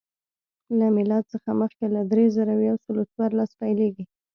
[0.77, 4.05] له میلاد څخه مخکې له درې زره یو سل څوارلس پیلېږي